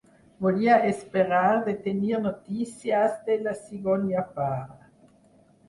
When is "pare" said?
4.41-4.93